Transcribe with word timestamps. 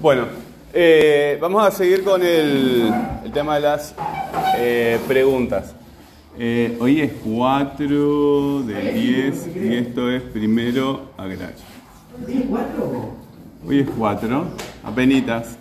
Bueno, 0.00 0.26
eh, 0.72 1.36
vamos 1.40 1.66
a 1.66 1.70
seguir 1.70 2.02
con 2.04 2.22
el, 2.22 2.90
el 3.24 3.32
tema 3.32 3.56
de 3.56 3.60
las 3.60 3.94
eh, 4.56 4.98
preguntas. 5.06 5.74
Eh, 6.38 6.78
hoy 6.80 7.02
es 7.02 7.12
4 7.24 8.62
de 8.62 8.92
10 8.92 9.56
y 9.56 9.74
esto 9.74 10.10
es 10.10 10.22
primero 10.22 11.10
agrario. 11.18 11.56
Hoy 13.66 13.80
es 13.80 13.88
4, 13.96 14.44
apenitas. 14.84 15.58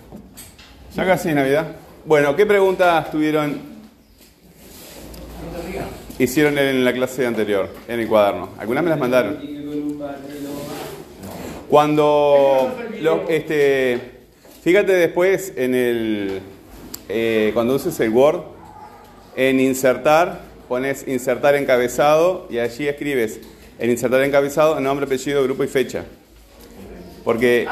Ya 0.95 1.05
casi 1.05 1.29
es 1.29 1.35
Navidad. 1.35 1.75
Bueno, 2.05 2.35
¿qué 2.35 2.45
preguntas 2.45 3.11
tuvieron? 3.11 3.59
Hicieron 6.17 6.57
en 6.57 6.85
la 6.85 6.93
clase 6.93 7.25
anterior, 7.25 7.69
en 7.87 7.99
el 7.99 8.07
cuaderno. 8.07 8.49
Algunas 8.57 8.83
me 8.83 8.89
las 8.89 8.99
mandaron. 8.99 9.37
Cuando 11.69 12.75
lo- 13.01 13.29
este, 13.29 13.99
fíjate 14.63 14.91
después 14.93 15.53
en 15.55 15.75
el 15.75 16.41
eh, 17.07 17.51
cuando 17.53 17.75
uses 17.75 17.99
el 17.99 18.09
Word, 18.09 18.41
en 19.35 19.59
insertar, 19.59 20.41
pones 20.67 21.07
insertar 21.07 21.55
encabezado 21.55 22.47
y 22.49 22.59
allí 22.59 22.87
escribes 22.87 23.39
en 23.79 23.89
insertar 23.89 24.21
encabezado 24.23 24.79
nombre, 24.79 25.05
apellido, 25.05 25.43
grupo 25.43 25.63
y 25.63 25.67
fecha. 25.67 26.05
Porque 27.23 27.67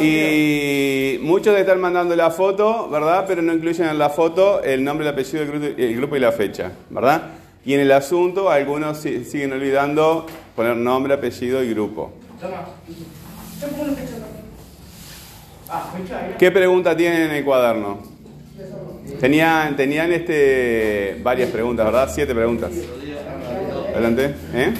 y 0.00 1.18
muchos 1.22 1.54
de 1.54 1.60
están 1.60 1.80
mandando 1.80 2.16
la 2.16 2.30
foto, 2.30 2.88
¿verdad? 2.90 3.24
Pero 3.28 3.42
no 3.42 3.52
incluyen 3.52 3.86
en 3.88 3.98
la 3.98 4.08
foto 4.10 4.62
el 4.62 4.82
nombre, 4.82 5.06
el 5.06 5.12
apellido, 5.12 5.42
el 5.42 5.48
grupo, 5.48 5.66
el 5.76 5.96
grupo 5.96 6.16
y 6.16 6.20
la 6.20 6.32
fecha, 6.32 6.72
¿verdad? 6.90 7.22
Y 7.64 7.74
en 7.74 7.80
el 7.80 7.92
asunto 7.92 8.50
algunos 8.50 8.98
si- 8.98 9.24
siguen 9.24 9.52
olvidando 9.52 10.26
poner 10.56 10.76
nombre, 10.76 11.14
apellido 11.14 11.62
y 11.62 11.70
grupo. 11.70 12.12
¿Qué 16.38 16.50
pregunta 16.50 16.96
tienen 16.96 17.22
en 17.22 17.30
el 17.32 17.44
cuaderno? 17.44 17.98
Tenían, 19.20 19.76
tenían 19.76 20.12
este, 20.12 21.18
varias 21.22 21.50
preguntas, 21.50 21.86
¿verdad? 21.86 22.10
Siete 22.12 22.34
preguntas. 22.34 22.70
Adelante. 23.94 24.34
¿Eh? 24.54 24.74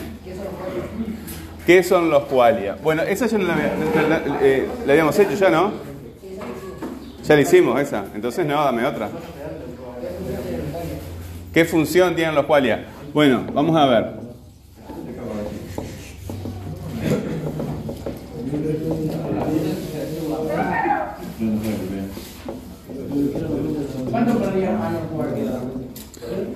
¿Qué 1.65 1.83
son 1.83 2.11
los 2.11 2.25
qualia? 2.25 2.77
Bueno, 2.83 3.03
esa 3.03 3.27
ya 3.27 3.39
no 3.39 3.45
la, 3.47 3.55
había- 3.55 3.73
la- 3.95 4.09
la- 4.09 4.39
eh, 4.43 4.67
la 4.87 4.93
habíamos 4.93 5.19
hecho 5.19 5.33
ya, 5.35 5.49
¿no? 5.51 5.73
Ya 7.27 7.35
la 7.35 7.41
hicimos 7.41 7.81
esa. 7.81 8.05
Entonces 8.15 8.47
no, 8.47 8.63
dame 8.63 8.85
otra. 8.85 9.09
¿Qué 11.53 11.65
función 11.65 12.15
tienen 12.15 12.35
los 12.35 12.45
qualia? 12.47 12.85
Bueno, 13.13 13.45
vamos 13.53 13.77
a 13.77 13.87
ver. 13.87 14.26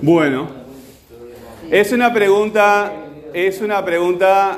Bueno, 0.03 0.47
es 1.69 1.91
una 1.91 2.11
pregunta, 2.11 2.91
es 3.33 3.61
una 3.61 3.85
pregunta, 3.85 4.57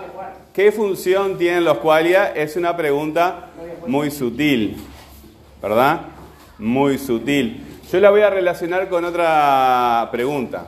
¿qué 0.53 0.72
función 0.72 1.38
tienen 1.38 1.66
los 1.66 1.80
qualia? 1.80 2.31
Es 2.33 2.55
una 2.55 2.77
pregunta 2.77 3.50
muy 3.85 4.09
sutil, 4.09 4.77
¿verdad? 5.61 6.03
Muy 6.58 6.97
sutil. 6.97 7.61
Yo 7.91 8.00
la 8.00 8.09
voy 8.09 8.22
a 8.22 8.30
relacionar 8.30 8.88
con 8.88 9.03
otra 9.03 10.08
pregunta. 10.13 10.67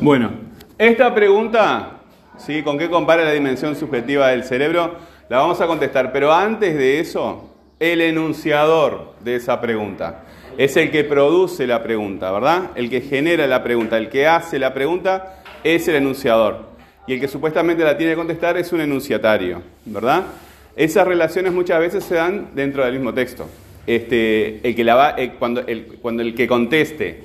Bueno, 0.00 0.30
esta 0.76 1.14
pregunta, 1.14 2.00
¿sí? 2.38 2.62
¿con 2.62 2.78
qué 2.78 2.90
compara 2.90 3.24
la 3.24 3.32
dimensión 3.32 3.76
subjetiva 3.76 4.28
del 4.28 4.44
cerebro? 4.44 4.96
La 5.28 5.38
vamos 5.38 5.60
a 5.60 5.66
contestar, 5.66 6.12
pero 6.12 6.32
antes 6.32 6.76
de 6.76 7.00
eso, 7.00 7.50
el 7.80 8.00
enunciador 8.00 9.14
de 9.20 9.36
esa 9.36 9.60
pregunta 9.60 10.24
es 10.58 10.76
el 10.76 10.90
que 10.90 11.04
produce 11.04 11.66
la 11.66 11.82
pregunta, 11.82 12.30
¿verdad? 12.30 12.70
El 12.74 12.90
que 12.90 13.00
genera 13.00 13.46
la 13.46 13.62
pregunta, 13.62 13.98
el 13.98 14.08
que 14.08 14.26
hace 14.26 14.58
la 14.58 14.72
pregunta 14.72 15.42
es 15.64 15.88
el 15.88 15.96
enunciador. 15.96 16.74
Y 17.06 17.14
el 17.14 17.20
que 17.20 17.28
supuestamente 17.28 17.84
la 17.84 17.96
tiene 17.96 18.12
que 18.12 18.16
contestar 18.16 18.56
es 18.56 18.72
un 18.72 18.80
enunciatario, 18.80 19.62
¿verdad? 19.84 20.24
Esas 20.76 21.06
relaciones 21.06 21.52
muchas 21.52 21.78
veces 21.80 22.04
se 22.04 22.16
dan 22.16 22.48
dentro 22.54 22.84
del 22.84 22.94
mismo 22.94 23.12
texto. 23.12 23.48
Este, 23.86 24.60
el 24.66 24.74
que 24.74 24.82
eh, 25.18 25.32
cuando, 25.38 25.60
el, 25.66 25.86
cuando 26.00 26.22
el 26.22 26.34
que 26.34 26.46
conteste 26.46 27.22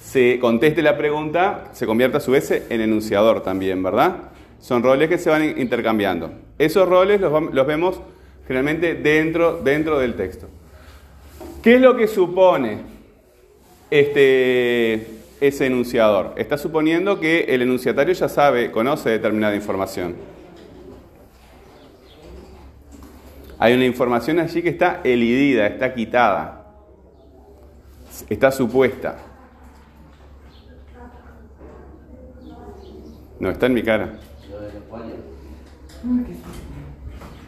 se 0.00 0.38
conteste 0.40 0.80
la 0.80 0.96
pregunta, 0.96 1.70
se 1.72 1.86
convierte 1.86 2.16
a 2.16 2.20
su 2.20 2.30
vez 2.30 2.50
en 2.50 2.80
enunciador 2.80 3.42
también, 3.42 3.82
¿verdad? 3.82 4.30
Son 4.60 4.82
roles 4.82 5.08
que 5.08 5.18
se 5.18 5.28
van 5.28 5.58
intercambiando. 5.58 6.32
Esos 6.58 6.88
roles 6.88 7.20
los, 7.20 7.52
los 7.52 7.66
vemos 7.66 8.00
generalmente 8.46 8.94
dentro, 8.94 9.60
dentro 9.62 9.98
del 9.98 10.14
texto. 10.14 10.48
¿Qué 11.62 11.74
es 11.74 11.80
lo 11.80 11.96
que 11.96 12.06
supone 12.06 12.78
este, 13.90 15.06
ese 15.40 15.66
enunciador? 15.66 16.32
Está 16.36 16.56
suponiendo 16.56 17.20
que 17.20 17.40
el 17.48 17.62
enunciatario 17.62 18.14
ya 18.14 18.28
sabe, 18.28 18.70
conoce 18.70 19.10
determinada 19.10 19.54
información. 19.54 20.14
Hay 23.58 23.74
una 23.74 23.84
información 23.84 24.38
allí 24.38 24.62
que 24.62 24.68
está 24.68 25.00
elidida, 25.02 25.66
está 25.66 25.92
quitada, 25.94 26.64
está 28.28 28.50
supuesta. 28.52 29.16
No, 33.40 33.50
está 33.50 33.66
en 33.66 33.74
mi 33.74 33.82
cara. 33.82 34.12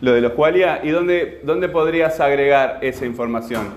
Lo 0.01 0.13
de 0.13 0.21
los 0.21 0.33
qualia, 0.33 0.81
¿y 0.85 0.91
dónde, 0.91 1.41
dónde 1.45 1.69
podrías 1.69 2.19
agregar 2.21 2.79
esa 2.83 3.05
información? 3.07 3.69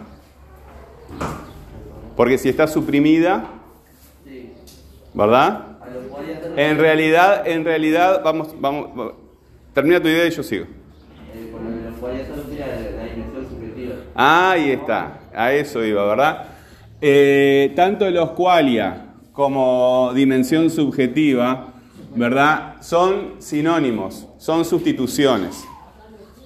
Porque 2.15 2.37
si 2.37 2.49
está 2.49 2.65
suprimida, 2.67 3.45
¿verdad? 5.13 5.77
En 6.57 6.77
realidad, 6.77 7.47
en 7.47 7.65
realidad, 7.65 8.21
vamos, 8.23 8.55
vamos, 8.59 8.89
vamos- 8.95 9.13
termina 9.73 9.99
tu 10.01 10.07
idea 10.07 10.25
y 10.27 10.31
yo 10.31 10.43
sigo. 10.43 10.65
Ahí 14.15 14.71
está, 14.71 15.19
a 15.33 15.51
eso 15.53 15.83
iba, 15.83 16.05
¿verdad? 16.05 16.45
Eh, 17.01 17.73
tanto 17.75 18.09
los 18.09 18.31
qualia 18.31 19.07
como 19.33 20.11
dimensión 20.13 20.69
subjetiva, 20.69 21.73
¿verdad? 22.15 22.75
Son 22.81 23.35
sinónimos, 23.39 24.27
son 24.37 24.63
sustituciones. 24.63 25.65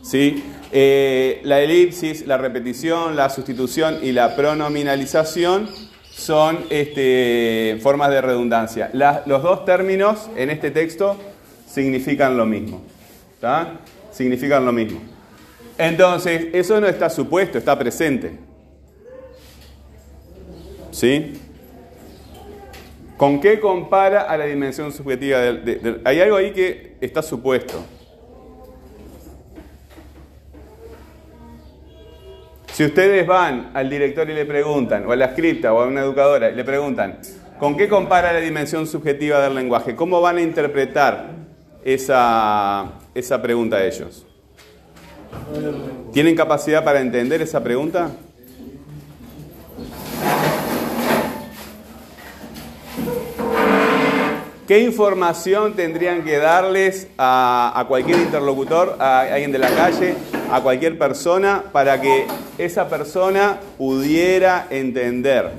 ¿sí? 0.02 0.44
Eh, 0.72 1.42
la 1.44 1.60
elipsis, 1.60 2.26
la 2.26 2.38
repetición, 2.38 3.16
la 3.16 3.30
sustitución 3.30 4.00
y 4.02 4.14
la 4.14 4.36
pronominalización 4.36 5.70
son 6.10 6.60
este, 6.70 7.78
formas 7.82 8.10
de 8.10 8.22
redundancia. 8.22 8.90
Los 8.94 9.44
dos 9.44 9.66
términos 9.66 10.30
en 10.36 10.50
este 10.50 10.72
texto 10.72 11.18
significan 11.68 12.38
lo 12.38 12.46
mismo. 12.46 12.82
¿tá? 13.40 13.74
Significan 14.12 14.66
lo 14.66 14.72
mismo. 14.72 15.17
Entonces, 15.78 16.48
eso 16.54 16.80
no 16.82 16.88
está 16.88 17.10
supuesto, 17.10 17.58
está 17.58 17.78
presente. 17.78 18.32
¿Sí? 20.92 21.34
¿Con 23.18 23.40
qué 23.40 23.60
compara 23.60 24.22
a 24.22 24.38
la 24.38 24.46
dimensión 24.46 24.92
subjetiva? 24.92 25.40
del- 25.40 25.66
de- 25.66 25.76
de- 25.76 26.02
hay 26.04 26.20
algo 26.22 26.36
ahí 26.38 26.52
que 26.52 26.98
está 27.02 27.22
supuesto. 27.22 27.84
Si 32.74 32.86
ustedes 32.86 33.26
van 33.26 33.72
al 33.74 33.90
director 33.90 34.30
y 34.30 34.34
le 34.36 34.46
preguntan, 34.46 35.06
o 35.08 35.12
a 35.12 35.16
la 35.16 35.26
escrita, 35.26 35.74
o 35.74 35.82
a 35.82 35.88
una 35.88 36.02
educadora, 36.02 36.50
y 36.52 36.56
le 36.56 36.64
preguntan, 36.64 37.20
¿con 37.60 37.76
qué 37.76 37.90
compara 37.90 38.32
la 38.32 38.40
dimensión 38.40 38.86
subjetiva 38.86 39.40
del 39.42 39.56
lenguaje? 39.56 39.96
¿Cómo 39.96 40.22
van 40.22 40.38
a 40.38 40.42
interpretar 40.42 41.32
esa, 41.84 42.92
esa 43.16 43.42
pregunta 43.42 43.84
ellos? 43.84 44.27
¿Tienen 46.14 46.36
capacidad 46.36 46.84
para 46.84 47.02
entender 47.02 47.42
esa 47.42 47.64
pregunta? 47.64 48.12
¿Qué 54.68 54.80
información 54.82 55.76
tendrían 55.76 56.24
que 56.24 56.38
darles 56.38 57.08
a, 57.18 57.72
a 57.74 57.88
cualquier 57.88 58.20
interlocutor, 58.20 58.98
a 59.00 59.22
alguien 59.22 59.54
de 59.54 59.60
la 59.60 59.70
calle, 59.70 60.16
a 60.52 60.62
cualquier 60.62 60.98
persona, 60.98 61.64
para 61.72 62.02
que 62.02 62.26
esa 62.58 62.90
persona 62.90 63.60
pudiera 63.78 64.68
entender 64.70 65.52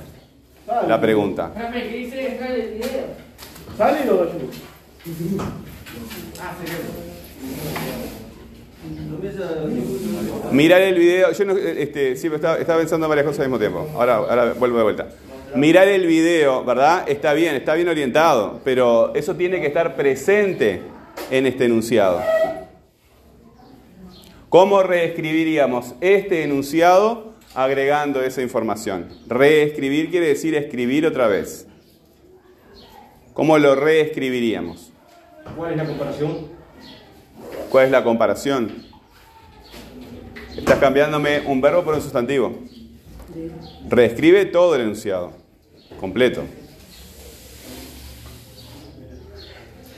la 0.87 1.01
pregunta. 1.01 1.51
¿qué 1.73 1.79
dice 1.81 2.37
el 2.37 2.73
video? 2.73 3.05
¿Sale 3.77 4.09
o? 4.09 4.27
Ah, 6.41 6.55
Mirar 10.51 10.81
el 10.81 10.95
video, 10.95 11.31
yo 11.31 11.45
no, 11.45 11.57
este, 11.57 12.15
sí, 12.15 12.27
estaba, 12.27 12.57
estaba 12.57 12.79
pensando 12.79 13.05
en 13.05 13.09
varias 13.09 13.25
cosas 13.25 13.41
al 13.41 13.47
mismo 13.47 13.59
tiempo. 13.59 13.89
Ahora, 13.93 14.15
ahora 14.15 14.53
vuelvo 14.53 14.77
de 14.77 14.83
vuelta. 14.83 15.09
Mirar 15.55 15.87
el 15.87 16.05
video, 16.05 16.63
¿verdad? 16.63 17.09
Está 17.09 17.33
bien, 17.33 17.55
está 17.55 17.73
bien 17.73 17.89
orientado, 17.89 18.61
pero 18.63 19.13
eso 19.15 19.35
tiene 19.35 19.59
que 19.59 19.67
estar 19.67 19.95
presente 19.95 20.81
en 21.29 21.45
este 21.45 21.65
enunciado. 21.65 22.21
¿Cómo 24.47 24.81
reescribiríamos 24.81 25.95
este 26.01 26.43
enunciado 26.43 27.33
agregando 27.53 28.21
esa 28.21 28.41
información? 28.41 29.09
Reescribir 29.27 30.09
quiere 30.09 30.27
decir 30.27 30.55
escribir 30.55 31.05
otra 31.05 31.27
vez. 31.27 31.67
¿Cómo 33.33 33.57
lo 33.57 33.75
reescribiríamos? 33.75 34.91
¿Cuál 35.55 35.71
es 35.71 35.77
la 35.77 35.85
comparación? 35.85 36.58
¿Cuál 37.69 37.85
es 37.85 37.91
la 37.91 38.03
comparación? 38.03 38.71
Estás 40.57 40.79
cambiándome 40.79 41.41
un 41.45 41.61
verbo 41.61 41.83
por 41.83 41.93
un 41.93 42.01
sustantivo. 42.01 42.59
Reescribe 43.87 44.45
todo 44.45 44.75
el 44.75 44.81
enunciado, 44.81 45.33
completo. 45.99 46.43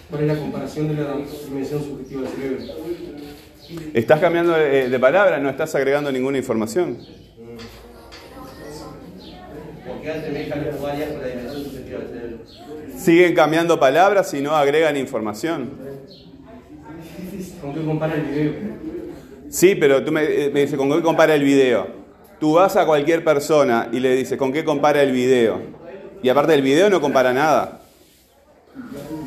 ¿Cuál 0.10 0.24
es 0.24 0.28
la 0.28 0.36
comparación 0.38 0.90
de 0.90 1.02
la 1.02 1.16
dimensión 1.46 1.82
subjetiva 1.82 2.22
del 2.24 2.32
cerebro? 2.32 2.64
Estás 3.94 4.20
cambiando 4.20 4.52
de, 4.52 4.90
de 4.90 5.00
palabra, 5.00 5.40
no 5.40 5.50
estás 5.50 5.74
agregando 5.74 6.12
ninguna 6.12 6.38
información. 6.38 6.98
¿Por 9.88 10.02
qué 10.02 10.12
asemeja 10.12 10.56
las 10.58 10.82
varias 10.82 11.12
con 11.12 11.22
la 11.22 11.28
dimensión 11.28 11.64
subjetiva 11.64 12.00
del 12.00 12.10
cerebro? 12.10 12.38
Siguen 12.98 13.34
cambiando 13.34 13.80
palabras 13.80 14.34
y 14.34 14.42
no 14.42 14.58
agregan 14.58 14.98
información. 14.98 15.81
¿Con 17.72 17.80
qué 17.80 17.86
compara 17.86 18.16
el 18.16 18.22
video? 18.24 18.54
Sí, 19.50 19.76
pero 19.76 20.04
tú 20.04 20.12
me, 20.12 20.24
eh, 20.24 20.52
me 20.54 20.62
dices, 20.62 20.78
¿con 20.78 20.92
qué 20.92 21.02
compara 21.02 21.36
el 21.36 21.44
video? 21.44 21.88
Tú 22.38 22.54
vas 22.54 22.76
a 22.76 22.86
cualquier 22.86 23.24
persona 23.24 23.88
y 23.94 24.00
le 24.02 24.14
dices, 24.14 24.38
¿con 24.38 24.52
qué 24.52 24.66
compara 24.66 25.02
el 25.02 25.14
video? 25.14 25.62
Y 26.22 26.28
aparte 26.28 26.52
del 26.52 26.64
video 26.64 26.90
no 26.90 27.00
compara 27.00 27.32
nada. 27.32 27.80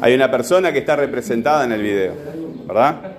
Hay 0.02 0.14
una 0.14 0.30
persona 0.30 0.72
que 0.72 0.80
está 0.80 0.94
representada 0.96 1.64
en 1.64 1.72
el 1.72 1.82
video, 1.82 2.12
¿verdad? 2.66 3.12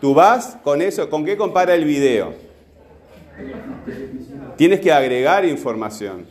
Tú 0.00 0.12
vas 0.12 0.58
con 0.62 0.82
eso, 0.82 1.08
¿con 1.08 1.24
qué 1.24 1.36
compara 1.36 1.74
el 1.74 1.84
video? 1.84 2.34
Tienes 4.56 4.80
que 4.80 4.92
agregar 4.92 5.46
información. 5.46 6.26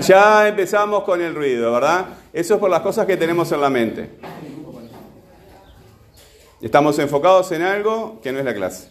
Ya 0.00 0.48
empezamos 0.48 1.04
con 1.04 1.20
el 1.20 1.34
ruido, 1.34 1.72
¿verdad? 1.72 2.06
Eso 2.32 2.54
es 2.54 2.60
por 2.60 2.70
las 2.70 2.80
cosas 2.80 3.06
que 3.06 3.16
tenemos 3.16 3.50
en 3.52 3.60
la 3.60 3.70
mente. 3.70 4.10
Estamos 6.60 6.98
enfocados 6.98 7.50
en 7.52 7.62
algo 7.62 8.20
que 8.22 8.32
no 8.32 8.38
es 8.38 8.44
la 8.44 8.54
clase. 8.54 8.88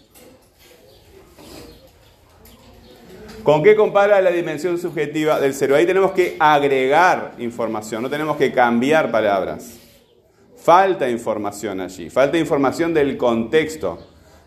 ¿Con 3.44 3.64
qué 3.64 3.76
compara 3.76 4.22
la 4.22 4.30
dimensión 4.30 4.78
subjetiva 4.78 5.40
del 5.40 5.54
cero? 5.54 5.76
Ahí 5.76 5.86
tenemos 5.86 6.12
que 6.12 6.36
agregar 6.40 7.34
información, 7.40 8.04
no 8.04 8.10
tenemos 8.10 8.38
que 8.38 8.52
cambiar 8.52 9.10
palabras. 9.10 9.80
Falta 10.58 11.10
información 11.10 11.82
allí, 11.82 12.12
falta 12.12 12.38
información 12.38 12.94
del 12.94 13.18
contexto. 13.18 13.98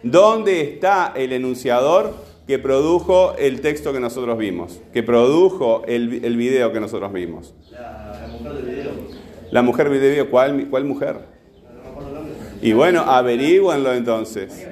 ¿Dónde 0.03 0.61
está 0.61 1.13
el 1.17 1.33
enunciador 1.33 2.15
que 2.47 2.59
produjo 2.59 3.35
el 3.39 3.61
texto 3.61 3.93
que 3.93 4.01
nosotros 4.01 4.37
vimos? 4.37 4.81
Que 4.93 5.03
produjo 5.03 5.83
el, 5.87 6.25
el 6.25 6.37
video 6.37 6.73
que 6.73 6.81
nosotros 6.81 7.13
vimos. 7.13 7.55
La, 7.71 8.29
mujer 8.31 8.53
del 8.53 8.65
video. 8.65 8.93
La 9.51 9.63
mujer 9.63 9.91
del 9.91 10.01
video, 10.01 10.31
¿cuál, 10.31 10.69
cuál 10.69 10.85
mujer? 10.85 11.35
Y 12.61 12.73
bueno, 12.73 13.01
averígüenlo 13.03 13.93
entonces. 13.93 14.67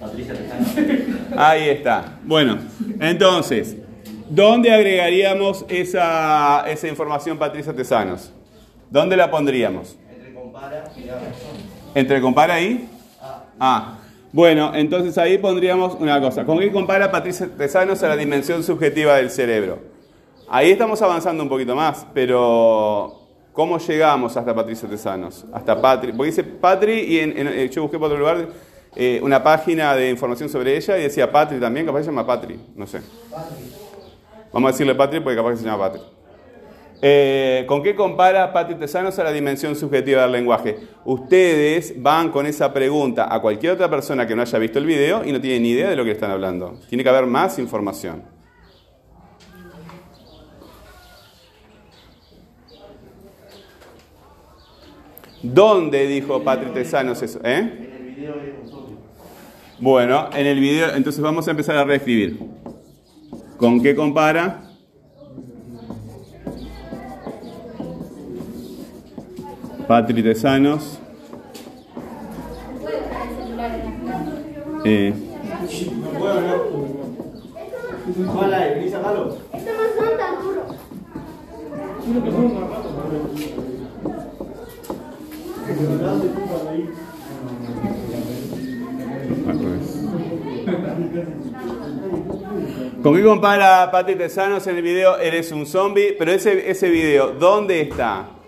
Patricia 0.00 0.34
Tejano. 0.34 0.66
Ahí 1.36 1.68
está. 1.68 2.18
Bueno, 2.24 2.58
entonces, 2.98 3.76
¿dónde 4.28 4.72
agregaríamos 4.72 5.64
esa, 5.68 6.64
esa 6.66 6.88
información, 6.88 7.38
Patricia 7.38 7.72
Tesanos? 7.72 8.32
¿Dónde 8.90 9.16
la 9.16 9.30
pondríamos? 9.30 9.96
Entre 11.94 12.20
compara 12.20 12.60
y. 12.60 12.88
Ah, 13.20 13.44
Ah, 13.60 13.98
bueno, 14.32 14.72
entonces 14.74 15.16
ahí 15.18 15.38
pondríamos 15.38 15.94
una 16.00 16.20
cosa. 16.20 16.44
¿Con 16.44 16.58
qué 16.58 16.72
compara 16.72 17.10
Patricia 17.12 17.48
Tesanos 17.56 18.02
a 18.02 18.08
la 18.08 18.16
dimensión 18.16 18.62
subjetiva 18.62 19.16
del 19.16 19.30
cerebro? 19.30 19.78
Ahí 20.48 20.70
estamos 20.70 21.00
avanzando 21.02 21.42
un 21.42 21.48
poquito 21.48 21.74
más, 21.76 22.06
pero 22.14 23.20
¿cómo 23.52 23.78
llegamos 23.78 24.36
hasta 24.36 24.54
Patricia 24.54 24.88
Tesanos? 24.88 25.44
Hasta 25.52 25.80
Patri. 25.80 26.12
Porque 26.12 26.30
dice 26.30 26.44
Patri 26.44 27.00
y 27.00 27.18
en, 27.20 27.38
en- 27.38 27.48
eh, 27.48 27.68
yo 27.70 27.82
busqué 27.82 27.98
por 27.98 28.06
otro 28.06 28.18
lugar 28.18 28.48
eh, 28.96 29.20
una 29.22 29.42
página 29.42 29.94
de 29.94 30.10
información 30.10 30.48
sobre 30.48 30.76
ella 30.76 30.98
y 30.98 31.02
decía 31.02 31.30
Patri 31.30 31.58
también, 31.60 31.86
capaz 31.86 32.00
se 32.00 32.06
llama 32.06 32.26
Patri, 32.26 32.58
no 32.74 32.86
sé. 32.86 33.00
Vamos 34.52 34.68
a 34.68 34.72
decirle 34.72 34.94
Patri 34.94 35.20
porque 35.20 35.36
capaz 35.36 35.50
que 35.52 35.56
se 35.58 35.64
llama 35.64 35.78
Patri. 35.90 36.02
Eh, 37.04 37.64
¿Con 37.66 37.82
qué 37.82 37.96
compara 37.96 38.52
Patri 38.52 38.76
Tesanos 38.76 39.18
a 39.18 39.24
la 39.24 39.32
dimensión 39.32 39.74
subjetiva 39.74 40.22
del 40.22 40.30
lenguaje? 40.30 40.78
Ustedes 41.04 42.00
van 42.00 42.30
con 42.30 42.46
esa 42.46 42.72
pregunta 42.72 43.26
a 43.28 43.42
cualquier 43.42 43.72
otra 43.72 43.90
persona 43.90 44.24
que 44.24 44.36
no 44.36 44.42
haya 44.42 44.58
visto 44.60 44.78
el 44.78 44.86
video 44.86 45.24
y 45.24 45.32
no 45.32 45.40
tiene 45.40 45.58
ni 45.58 45.70
idea 45.70 45.90
de 45.90 45.96
lo 45.96 46.04
que 46.04 46.12
están 46.12 46.30
hablando. 46.30 46.78
Tiene 46.88 47.02
que 47.02 47.10
haber 47.10 47.26
más 47.26 47.58
información. 47.58 48.22
¿Dónde 55.42 56.06
dijo 56.06 56.44
Patri 56.44 56.70
Tesanos 56.70 57.20
eso? 57.20 57.40
¿Eh? 57.42 57.58
en 57.58 58.06
el 58.06 58.14
video 58.14 58.34
zombie. 58.70 58.96
Bueno, 59.80 60.30
en 60.32 60.46
el 60.46 60.60
video, 60.60 60.94
entonces 60.94 61.20
vamos 61.20 61.48
a 61.48 61.50
empezar 61.50 61.76
a 61.78 61.82
reescribir. 61.82 62.38
¿Con 63.56 63.82
qué 63.82 63.96
compara? 63.96 64.71
Patri 69.92 70.22
Tesanos. 70.22 70.98
Eh. 74.86 75.12
¿Con 93.02 93.14
qué 93.14 93.22
compara 93.22 93.90
Patri 93.90 94.14
Tesanos 94.14 94.66
en 94.66 94.76
el 94.76 94.82
video 94.82 95.18
Eres 95.18 95.52
un 95.52 95.66
zombie? 95.66 96.16
Pero 96.18 96.32
ese, 96.32 96.70
ese 96.70 96.88
video, 96.88 97.32
¿dónde 97.32 97.82
está? 97.82 98.41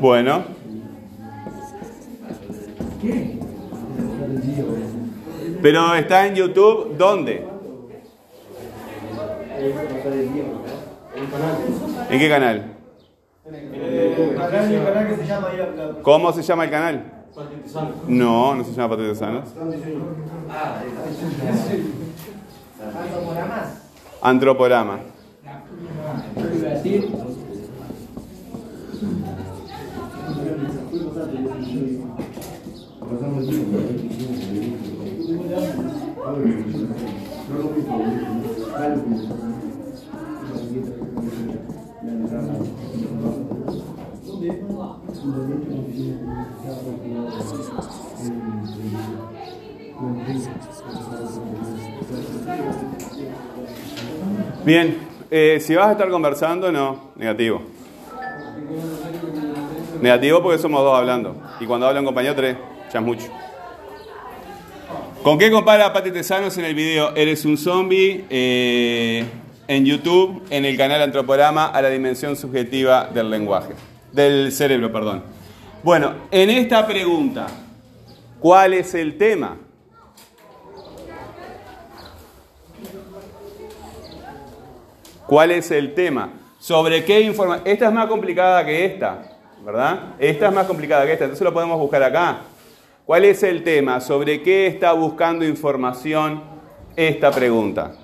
Bueno. 0.00 0.44
Pero 5.60 5.94
está 5.94 6.26
en 6.26 6.34
YouTube, 6.34 6.96
¿dónde? 6.96 7.46
¿En 12.08 12.18
qué 12.18 12.28
canal? 12.30 12.76
¿Cómo 16.02 16.32
se 16.32 16.42
llama 16.42 16.64
el 16.64 16.70
canal? 16.70 17.04
No, 18.08 18.54
no 18.54 18.64
se 18.64 18.72
llama 18.72 18.88
Patri 18.88 19.08
Tesanos. 19.08 19.50
Ahí 20.50 20.88
está. 20.88 21.10
Antroporama. 24.22 25.00
Bien, 54.64 54.98
eh, 55.32 55.58
si 55.60 55.74
vas 55.74 55.88
a 55.88 55.92
estar 55.92 56.08
conversando, 56.10 56.70
no, 56.70 57.10
negativo. 57.16 57.60
Negativo 60.00 60.42
porque 60.42 60.58
somos 60.58 60.82
dos 60.82 60.96
hablando. 60.96 61.34
Y 61.58 61.66
cuando 61.66 61.88
habla 61.88 62.00
un 62.00 62.06
compañero, 62.06 62.36
tres. 62.36 62.56
Ya 62.92 63.00
mucho. 63.00 63.26
¿Con 65.22 65.38
qué 65.38 65.50
compara 65.50 65.92
Pati 65.92 66.10
Tesanos 66.10 66.56
en 66.58 66.64
el 66.64 66.74
video 66.74 67.14
Eres 67.14 67.44
un 67.44 67.56
zombie? 67.56 68.24
eh, 68.30 69.24
en 69.68 69.84
YouTube, 69.84 70.42
en 70.50 70.64
el 70.64 70.76
canal 70.76 71.00
Antroporama, 71.00 71.66
a 71.66 71.80
la 71.80 71.90
dimensión 71.90 72.34
subjetiva 72.34 73.04
del 73.04 73.30
lenguaje. 73.30 73.74
Del 74.10 74.50
cerebro, 74.50 74.90
perdón. 74.90 75.22
Bueno, 75.84 76.12
en 76.32 76.50
esta 76.50 76.84
pregunta, 76.84 77.46
¿cuál 78.40 78.74
es 78.74 78.92
el 78.94 79.16
tema? 79.16 79.56
¿Cuál 85.28 85.52
es 85.52 85.70
el 85.70 85.94
tema? 85.94 86.30
¿Sobre 86.58 87.04
qué 87.04 87.20
información? 87.20 87.68
Esta 87.68 87.86
es 87.86 87.92
más 87.92 88.06
complicada 88.08 88.66
que 88.66 88.84
esta, 88.84 89.22
¿verdad? 89.64 90.14
Esta 90.18 90.48
es 90.48 90.52
más 90.52 90.66
complicada 90.66 91.06
que 91.06 91.12
esta, 91.12 91.26
entonces 91.26 91.44
lo 91.44 91.54
podemos 91.54 91.78
buscar 91.78 92.02
acá. 92.02 92.40
¿Cuál 93.10 93.24
es 93.24 93.42
el 93.42 93.64
tema? 93.64 94.00
¿Sobre 94.00 94.40
qué 94.40 94.68
está 94.68 94.92
buscando 94.92 95.44
información 95.44 96.44
esta 96.94 97.32
pregunta? 97.32 97.96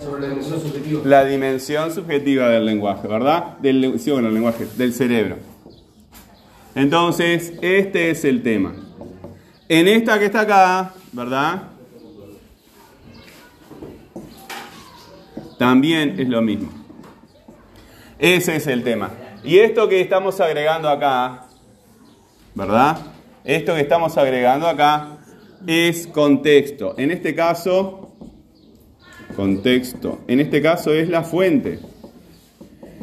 Sobre 0.00 0.20
la 0.22 0.28
dimensión 0.28 0.60
subjetiva. 0.60 1.00
La 1.04 1.24
dimensión 1.24 1.92
subjetiva 1.92 2.48
del 2.48 2.64
lenguaje, 2.64 3.08
¿verdad? 3.08 3.58
Del, 3.58 3.98
sí, 3.98 4.12
bueno, 4.12 4.28
el 4.28 4.34
lenguaje, 4.34 4.68
del 4.76 4.94
cerebro. 4.94 5.38
Entonces, 6.76 7.54
este 7.60 8.10
es 8.10 8.24
el 8.24 8.44
tema. 8.44 8.72
En 9.68 9.88
esta 9.88 10.16
que 10.16 10.26
está 10.26 10.42
acá, 10.42 10.94
¿verdad? 11.10 11.62
También 15.58 16.20
es 16.20 16.28
lo 16.28 16.40
mismo. 16.40 16.70
Ese 18.20 18.54
es 18.54 18.68
el 18.68 18.84
tema. 18.84 19.10
Y 19.42 19.58
esto 19.58 19.88
que 19.88 20.00
estamos 20.00 20.40
agregando 20.40 20.88
acá, 20.88 21.46
¿verdad? 22.54 23.11
Esto 23.44 23.74
que 23.74 23.80
estamos 23.80 24.16
agregando 24.16 24.68
acá 24.68 25.18
es 25.66 26.06
contexto. 26.06 26.94
En 26.96 27.10
este 27.10 27.34
caso, 27.34 28.14
contexto. 29.34 30.20
En 30.28 30.38
este 30.38 30.62
caso 30.62 30.92
es 30.92 31.08
la 31.08 31.24
fuente. 31.24 31.80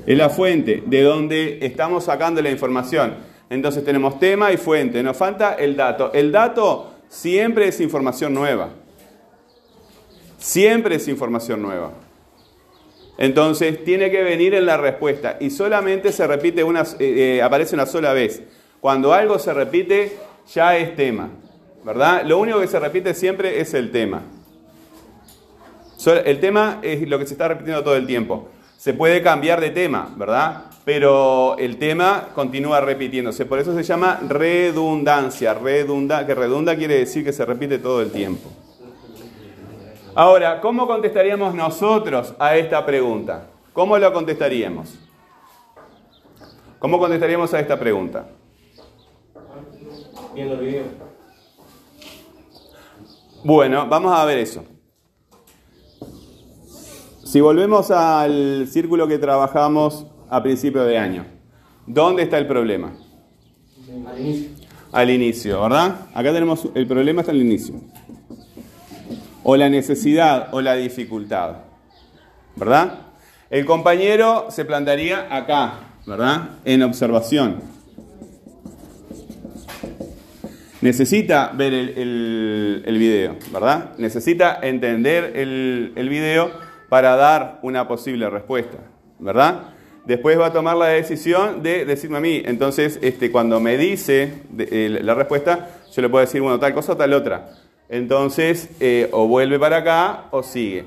Es 0.06 0.18
la 0.18 0.30
fuente 0.30 0.82
de 0.86 1.02
donde 1.02 1.60
estamos 1.66 2.06
sacando 2.06 2.42
la 2.42 2.50
información. 2.50 3.16
Entonces 3.50 3.84
tenemos 3.84 4.18
tema 4.18 4.54
y 4.54 4.58
fuente. 4.58 5.04
Nos 5.04 5.18
falta 5.18 5.56
el 5.56 5.76
dato. 5.76 6.14
El 6.14 6.32
dato 6.32 6.94
siempre 7.10 7.68
es 7.68 7.82
información 7.82 8.34
nueva. 8.34 8.70
Siempre 10.38 10.96
es 10.96 11.08
información 11.10 11.62
nueva. 11.62 11.92
Entonces 13.18 13.84
tiene 13.84 14.10
que 14.10 14.24
venir 14.24 14.54
en 14.54 14.66
la 14.66 14.78
respuesta 14.78 15.36
y 15.42 15.50
solamente 15.50 16.14
se 16.14 16.26
repite 16.26 16.64
una, 16.64 16.84
eh, 16.98 17.38
eh, 17.38 17.42
aparece 17.42 17.76
una 17.76 17.86
sola 17.86 18.14
vez. 18.14 18.42
Cuando 18.80 19.14
algo 19.14 19.38
se 19.40 19.54
repite, 19.54 20.14
ya 20.54 20.78
es 20.78 20.96
tema, 20.96 21.30
¿verdad? 21.84 22.24
Lo 22.26 22.40
único 22.40 22.60
que 22.60 22.68
se 22.68 22.80
repite 22.80 23.14
siempre 23.14 23.60
es 23.60 23.74
el 23.74 23.92
tema. 23.92 24.24
El 26.06 26.40
tema 26.40 26.80
es 26.82 27.08
lo 27.08 27.20
que 27.20 27.26
se 27.26 27.34
está 27.34 27.50
repitiendo 27.50 27.84
todo 27.84 27.96
el 27.96 28.08
tiempo. 28.08 28.48
Se 28.78 28.94
puede 28.94 29.22
cambiar 29.22 29.60
de 29.60 29.70
tema, 29.70 30.14
¿verdad? 30.16 30.64
Pero 30.86 31.58
el 31.58 31.78
tema 31.78 32.30
continúa 32.34 32.80
repitiéndose. 32.80 33.46
Por 33.46 33.60
eso 33.60 33.76
se 33.76 33.84
llama 33.84 34.20
redundancia. 34.28 35.54
Redunda, 35.54 36.26
que 36.26 36.34
redunda 36.34 36.76
quiere 36.78 36.98
decir 37.00 37.26
que 37.26 37.34
se 37.34 37.46
repite 37.46 37.78
todo 37.80 38.02
el 38.02 38.12
tiempo. 38.12 38.50
Ahora, 40.16 40.62
¿cómo 40.62 40.88
contestaríamos 40.88 41.54
nosotros 41.54 42.34
a 42.40 42.56
esta 42.56 42.86
pregunta? 42.86 43.48
¿Cómo 43.74 43.98
lo 43.98 44.12
contestaríamos? 44.12 44.98
¿Cómo 46.80 46.98
contestaríamos 46.98 47.54
a 47.54 47.60
esta 47.60 47.78
pregunta? 47.78 48.26
Viendo 50.34 50.54
el 50.56 50.60
video. 50.60 50.84
Bueno, 53.44 53.88
vamos 53.88 54.18
a 54.18 54.26
ver 54.26 54.38
eso. 54.38 54.64
Si 57.24 57.42
volvemos 57.42 57.92
al 57.92 58.68
círculo 58.68 59.08
que 59.08 59.18
trabajamos 59.18 60.06
a 60.30 60.42
principio 60.44 60.84
de 60.84 60.98
año, 60.98 61.26
¿dónde 61.86 62.24
está 62.24 62.38
el 62.38 62.48
problema? 62.48 62.94
Al 64.08 64.20
inicio. 64.20 64.50
Al 64.92 65.10
inicio, 65.10 65.62
¿verdad? 65.62 66.08
Acá 66.14 66.34
tenemos 66.34 66.68
el 66.74 66.88
problema 66.88 67.22
está 67.22 67.32
al 67.32 67.42
inicio. 67.42 67.76
O 69.44 69.56
la 69.56 69.70
necesidad 69.70 70.50
o 70.54 70.62
la 70.62 70.76
dificultad, 70.76 71.58
¿verdad? 72.56 73.00
El 73.50 73.66
compañero 73.66 74.48
se 74.50 74.66
plantearía 74.66 75.34
acá, 75.36 75.80
¿verdad? 76.06 76.50
En 76.66 76.84
observación. 76.84 77.79
Necesita 80.82 81.52
ver 81.54 81.74
el, 81.74 82.98
video, 82.98 83.36
¿verdad? 83.52 83.98
Necesita 83.98 84.60
entender 84.62 85.34
el, 85.36 86.10
video 86.10 86.52
para 86.88 87.18
dar 87.18 87.60
una 87.64 87.88
posible 87.88 88.30
respuesta, 88.30 88.78
¿verdad? 89.20 89.74
Después 90.06 90.40
va 90.40 90.48
a 90.48 90.54
tomar 90.54 90.78
la 90.78 90.88
decisión 90.88 91.62
de 91.62 91.84
decirme 91.84 92.18
a 92.18 92.22
mí. 92.22 92.42
Entonces, 92.46 92.98
este, 93.02 93.30
cuando 93.30 93.60
me 93.60 93.78
dice 93.78 94.32
el- 94.58 95.06
la 95.06 95.14
respuesta, 95.16 95.70
yo 95.94 96.02
le 96.02 96.10
puedo 96.10 96.26
decir, 96.26 96.42
bueno, 96.42 96.60
tal 96.60 96.74
cosa 96.74 96.96
tal 96.96 97.14
otra. 97.14 97.50
Entonces, 97.90 98.70
eh, 98.80 99.10
o 99.12 99.28
vuelve 99.28 99.60
para 99.60 99.78
acá 99.78 100.26
o 100.32 100.42
sigue. 100.44 100.86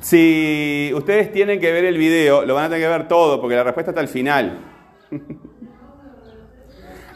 Si 0.00 0.92
ustedes 0.94 1.32
tienen 1.32 1.60
que 1.60 1.72
ver 1.72 1.84
el 1.86 1.96
video, 1.96 2.44
lo 2.44 2.54
van 2.54 2.64
a 2.64 2.68
tener 2.68 2.84
que 2.84 2.88
ver 2.88 3.08
todo, 3.08 3.40
porque 3.40 3.56
la 3.56 3.64
respuesta 3.64 3.92
está 3.92 4.00
al 4.02 4.08
final. 4.08 4.58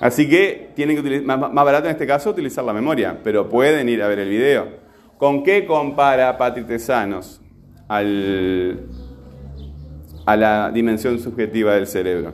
Así 0.00 0.28
que 0.28 0.70
tienen 0.74 0.96
que 0.96 1.00
utilizar, 1.02 1.38
más, 1.38 1.52
barato 1.64 1.84
en 1.84 1.92
este 1.92 2.06
caso 2.06 2.30
utilizar 2.30 2.64
la 2.64 2.72
memoria, 2.72 3.20
pero 3.22 3.48
pueden 3.48 3.88
ir 3.88 4.02
a 4.02 4.08
ver 4.08 4.18
el 4.20 4.30
video. 4.30 4.66
¿Con 5.18 5.42
qué 5.42 5.66
compara 5.66 6.38
Patrick 6.38 6.66
Tesanos 6.66 7.42
al, 7.86 8.86
a 10.24 10.36
la 10.36 10.70
dimensión 10.70 11.18
subjetiva 11.18 11.74
del 11.74 11.86
cerebro? 11.86 12.32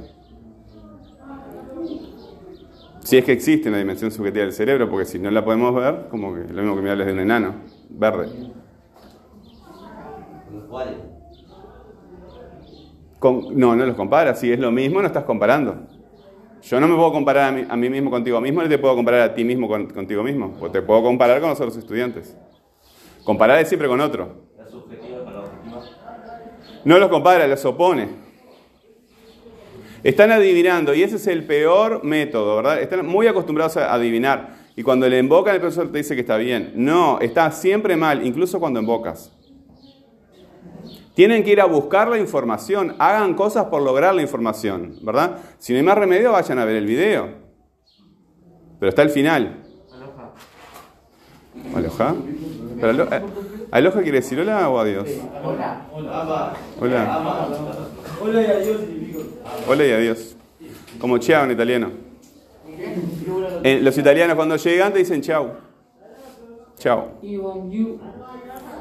Si 3.00 3.16
es 3.16 3.24
que 3.24 3.32
existe 3.32 3.68
una 3.68 3.78
dimensión 3.78 4.12
subjetiva 4.12 4.44
del 4.44 4.52
cerebro, 4.52 4.88
porque 4.88 5.04
si 5.04 5.18
no 5.18 5.30
la 5.32 5.44
podemos 5.44 5.74
ver, 5.74 6.06
como 6.08 6.34
que 6.34 6.40
lo 6.52 6.62
mismo 6.62 6.76
que 6.76 6.82
me 6.82 6.90
hables 6.90 7.06
de 7.08 7.12
un 7.12 7.20
enano 7.20 7.54
verde. 7.90 8.28
Con- 13.18 13.58
no, 13.58 13.74
no 13.74 13.86
los 13.86 13.96
comparas. 13.96 14.38
Si 14.38 14.52
es 14.52 14.58
lo 14.60 14.70
mismo, 14.70 15.00
no 15.00 15.06
estás 15.06 15.24
comparando. 15.24 15.95
Yo 16.62 16.80
no 16.80 16.88
me 16.88 16.96
puedo 16.96 17.12
comparar 17.12 17.48
a 17.48 17.52
mí, 17.52 17.64
a 17.68 17.76
mí 17.76 17.88
mismo 17.90 18.10
contigo 18.10 18.40
mismo, 18.40 18.62
ni 18.62 18.68
te 18.68 18.78
puedo 18.78 18.94
comparar 18.96 19.20
a 19.20 19.34
ti 19.34 19.44
mismo 19.44 19.68
con- 19.68 19.86
contigo 19.88 20.22
mismo. 20.22 20.56
O 20.60 20.70
te 20.70 20.82
puedo 20.82 21.02
comparar 21.02 21.40
con 21.40 21.50
los 21.50 21.60
otros 21.60 21.76
estudiantes. 21.76 22.36
Comparar 23.24 23.60
es 23.60 23.68
siempre 23.68 23.88
con 23.88 24.00
otro. 24.00 24.46
No 26.84 26.98
los 26.98 27.08
compara, 27.08 27.46
los 27.46 27.64
opone. 27.64 28.08
Están 30.02 30.30
adivinando 30.30 30.94
y 30.94 31.02
ese 31.02 31.16
es 31.16 31.26
el 31.26 31.44
peor 31.44 32.04
método, 32.04 32.56
¿verdad? 32.56 32.80
Están 32.80 33.04
muy 33.06 33.26
acostumbrados 33.26 33.76
a 33.76 33.92
adivinar. 33.92 34.54
Y 34.76 34.82
cuando 34.82 35.08
le 35.08 35.18
invocan, 35.18 35.54
el 35.54 35.60
profesor 35.60 35.90
te 35.90 35.98
dice 35.98 36.14
que 36.14 36.20
está 36.20 36.36
bien. 36.36 36.72
No, 36.76 37.18
está 37.20 37.50
siempre 37.50 37.96
mal, 37.96 38.24
incluso 38.26 38.60
cuando 38.60 38.78
invocas. 38.78 39.35
Tienen 41.16 41.42
que 41.44 41.50
ir 41.52 41.62
a 41.62 41.64
buscar 41.64 42.08
la 42.08 42.18
información, 42.18 42.94
hagan 42.98 43.32
cosas 43.32 43.64
por 43.64 43.80
lograr 43.80 44.14
la 44.14 44.20
información, 44.20 44.96
¿verdad? 45.00 45.38
Si 45.58 45.72
no 45.72 45.78
hay 45.78 45.82
más 45.82 45.96
remedio, 45.96 46.30
vayan 46.30 46.58
a 46.58 46.66
ver 46.66 46.76
el 46.76 46.84
video. 46.84 47.28
Pero 48.78 48.90
está 48.90 49.00
al 49.00 49.08
final. 49.08 49.62
¿Aloja? 51.74 52.14
Pero 52.78 52.90
alo- 52.90 53.08
eh, 53.10 53.22
¿Aloja 53.70 54.02
quiere 54.02 54.18
decir 54.18 54.38
hola 54.40 54.68
o 54.68 54.78
adiós? 54.78 55.08
Hola. 55.42 55.86
Hola. 56.78 57.18
Hola 58.20 58.42
y 58.42 58.44
adiós. 58.46 58.80
Hola 59.66 59.86
y 59.86 59.92
adiós. 59.92 60.36
Como 61.00 61.18
ciao 61.18 61.44
en 61.44 61.52
italiano. 61.52 61.90
Eh, 63.64 63.80
los 63.82 63.96
italianos 63.96 64.36
cuando 64.36 64.56
llegan 64.56 64.92
te 64.92 64.98
dicen 64.98 65.22
ciao. 65.22 65.54
Ciao. 66.78 67.12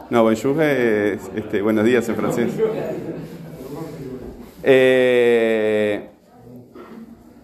No, 0.08 0.22
bonjour 0.22 0.62
es 0.62 1.20
este, 1.36 1.64
buenos 1.64 1.84
días 1.84 2.08
en 2.08 2.16
francés. 2.16 2.52
Eh, 4.62 6.08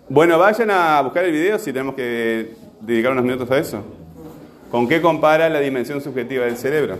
bueno, 0.07 0.37
vayan 0.37 0.69
a 0.69 1.01
buscar 1.01 1.23
el 1.23 1.31
video 1.31 1.57
si 1.57 1.73
tenemos 1.73 1.95
que 1.95 2.53
dedicar 2.81 3.13
unos 3.13 3.23
minutos 3.23 3.49
a 3.49 3.57
eso. 3.57 3.83
¿Con 4.69 4.87
qué 4.87 5.01
compara 5.01 5.49
la 5.49 5.59
dimensión 5.59 6.01
subjetiva 6.01 6.45
del 6.45 6.55
cerebro? 6.55 6.97